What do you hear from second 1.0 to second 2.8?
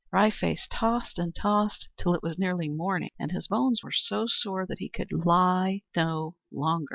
and tossed till it was nearly